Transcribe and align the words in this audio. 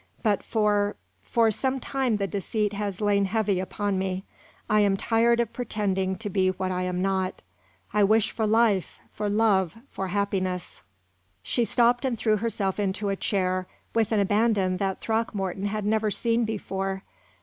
But 0.23 0.41
for 0.41 0.95
for 1.21 1.51
some 1.51 1.79
time 1.79 2.17
the 2.17 2.25
deceit 2.25 2.73
has 2.73 3.01
lain 3.01 3.25
heavy 3.25 3.59
upon 3.59 3.99
me. 3.99 4.23
I 4.67 4.79
am 4.79 4.97
tired 4.97 5.39
of 5.39 5.53
pretending 5.53 6.15
to 6.17 6.27
be 6.27 6.49
what 6.49 6.71
I 6.71 6.81
am 6.85 7.03
not. 7.03 7.43
I 7.93 8.03
wish 8.03 8.31
for 8.31 8.47
life, 8.47 8.99
for 9.11 9.29
love, 9.29 9.77
for 9.91 10.07
happiness." 10.07 10.81
She 11.43 11.63
stopped 11.65 12.03
and 12.03 12.17
threw 12.17 12.37
herself 12.37 12.79
into 12.79 13.09
a 13.09 13.15
chair 13.15 13.67
with 13.93 14.11
an 14.11 14.19
abandon 14.19 14.77
that 14.77 15.01
Throckmorton 15.01 15.65
had 15.65 15.85
never 15.85 16.09
seen 16.09 16.45
before. 16.45 17.03